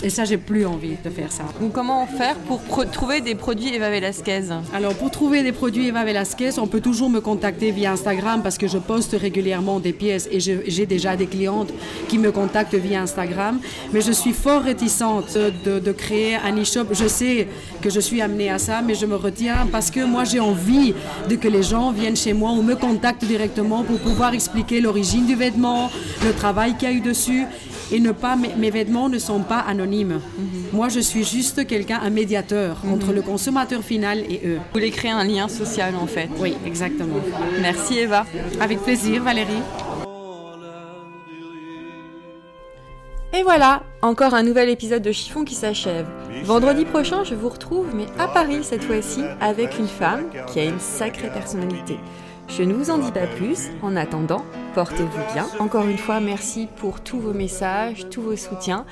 Et 0.05 0.11
ça, 0.11 0.27
j'ai 0.27 0.37
plus 0.37 0.67
envie 0.67 0.97
de 1.03 1.09
faire 1.09 1.33
ça. 1.33 1.45
Donc, 1.63 1.73
comment 1.73 2.07
faire 2.07 2.37
pour 2.37 2.61
trouver 2.91 3.23
des 3.23 3.35
produits 3.35 3.75
Eva 3.75 3.89
Velasquez 3.89 4.43
Alors, 4.75 4.93
pour 4.93 5.11
trouver 5.11 5.43
des 5.43 5.53
produits 5.53 5.87
Eva 5.89 6.05
Velasquez, 6.05 6.59
on 6.59 6.67
peut 6.67 6.83
toujours 6.83 7.09
me 7.09 7.21
contacter 7.21 7.71
via 7.71 7.93
Instagram 7.93 8.43
parce 8.43 8.59
que 8.59 8.69
je 8.69 8.77
poste 8.77 9.17
régulièrement 9.19 9.81
des 9.81 9.95
pièces 9.95 10.29
et 10.31 10.41
j'ai 10.41 10.85
déjà 10.85 11.17
des 11.17 11.27
clientes 11.27 11.73
qui 12.07 12.19
me 12.19 12.31
contactent 12.33 12.75
via 12.75 13.01
Instagram. 13.01 13.59
Mais 13.95 14.03
je 14.03 14.13
suis 14.13 14.35
fort 14.35 14.61
réticente 14.61 15.39
de, 15.65 15.79
de 15.79 15.93
créer 15.93 16.35
un 16.37 16.55
e-shop. 16.61 16.89
Je 16.93 17.09
sais 17.09 17.49
que 17.81 17.89
je 17.89 18.01
suis 18.01 18.21
amenée 18.21 18.51
à 18.51 18.59
ça, 18.59 18.83
mais 18.83 18.95
je 18.95 19.07
me 19.07 19.17
retiens 19.17 19.67
parce 19.73 19.91
que 19.91 20.05
moi, 20.05 20.25
j'ai 20.25 20.41
envie 20.41 20.93
de 21.31 21.37
que 21.37 21.49
les 21.49 21.63
gens 21.63 21.93
viennent 21.93 22.17
chez 22.17 22.35
moi 22.35 22.51
ou 22.51 22.61
me 22.61 22.77
contactent 22.77 23.25
directement 23.25 23.85
pour 23.85 23.99
pouvoir 24.01 24.35
expliquer 24.35 24.83
l'origine 24.83 25.25
du 25.25 25.35
vêtement, 25.35 25.91
le 26.27 26.35
travail 26.35 26.77
qu'il 26.77 26.91
y 26.91 26.93
a 26.93 26.95
eu 26.95 27.01
dessus. 27.01 27.47
Et 27.95 28.01
ne 28.01 28.11
pas, 28.11 28.35
mes, 28.37 28.71
vêtements 28.71 29.09
ne 29.09 29.19
sont 29.19 29.41
pas 29.41 29.61
anonymes. 29.61 30.21
Mhm. 30.37 30.65
Moi, 30.73 30.89
je 30.89 30.99
suis 30.99 31.23
juste 31.23 31.65
quelqu'un, 31.65 32.01
un 32.03 32.11
médiateur 32.11 32.79
mhm. 32.83 32.93
entre 32.93 33.13
le 33.13 33.23
consommateur 33.23 33.83
final 33.83 34.19
et 34.19 34.41
eux. 34.45 34.57
Vous 34.57 34.75
voulez 34.75 34.91
créer 34.91 35.13
un 35.13 35.23
lien 35.23 35.47
social 35.47 35.95
en 35.95 36.09
fait. 36.09 36.29
Oui, 36.41 36.55
exactement. 36.67 37.21
Merci 37.61 38.01
Eva. 38.01 38.27
Avec 38.61 38.81
plaisir 38.81 39.23
Valérie. 39.23 39.63
Et 43.33 43.43
voilà, 43.43 43.83
encore 44.03 44.35
un 44.35 44.43
nouvel 44.43 44.69
épisode 44.69 45.03
de 45.03 45.13
Chiffon 45.13 45.45
qui 45.45 45.55
s'achève. 45.55 46.07
Vendredi 46.45 46.85
prochain, 46.85 47.23
je 47.23 47.35
vous 47.35 47.49
retrouve, 47.49 47.87
mais 47.95 48.07
à 48.19 48.27
Paris 48.27 48.63
cette 48.63 48.83
fois-ci, 48.83 49.23
avec 49.41 49.79
une 49.79 49.89
femme 49.89 50.31
qui 50.53 50.59
a 50.59 50.65
une 50.65 50.81
sacrée 50.81 51.31
personnalité. 51.31 51.99
Je 52.49 52.63
ne 52.63 52.75
vous 52.75 52.91
en 52.91 52.99
dis 52.99 53.13
pas 53.13 53.27
plus. 53.27 53.71
En 53.83 53.97
attendant, 53.97 54.45
portez-vous 54.75 55.33
bien. 55.33 55.47
Encore 55.59 55.87
une 55.87 55.99
fois, 55.99 56.21
merci 56.21 56.69
pour 56.77 57.01
tous 57.01 57.19
vos 57.19 57.33
messages, 57.33 58.09
tous 58.11 58.23
vos 58.23 58.37
soutiens. 58.37 58.85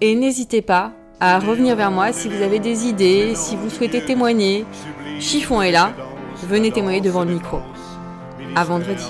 Et 0.00 0.14
n'hésitez 0.14 0.62
pas 0.62 0.92
à 1.20 1.38
revenir 1.38 1.76
vers 1.76 1.90
moi 1.90 2.12
si 2.12 2.28
vous 2.28 2.42
avez 2.42 2.58
des 2.58 2.86
idées, 2.86 3.34
si 3.34 3.56
vous 3.56 3.70
souhaitez 3.70 4.04
témoigner. 4.04 4.64
Chiffon 5.20 5.62
est 5.62 5.72
là. 5.72 5.92
Venez 6.48 6.70
témoigner 6.70 7.00
devant 7.00 7.24
le 7.24 7.34
micro. 7.34 7.58
À 8.54 8.64
vendredi. 8.64 9.04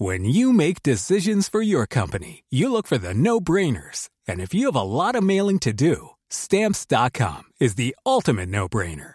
When 0.00 0.24
you 0.24 0.52
make 0.52 0.82
decisions 0.82 1.48
for 1.48 1.62
your 1.62 1.86
company, 1.86 2.42
you 2.50 2.68
look 2.68 2.86
for 2.86 2.98
the 2.98 3.14
no-brainers. 3.14 4.08
And 4.28 4.40
if 4.40 4.52
you 4.52 4.66
have 4.66 4.76
a 4.76 4.82
lot 4.82 5.14
of 5.14 5.22
mailing 5.22 5.60
to 5.60 5.72
do, 5.72 6.14
Stamps.com 6.34 7.44
is 7.60 7.76
the 7.76 7.94
ultimate 8.04 8.48
no 8.48 8.68
brainer. 8.68 9.14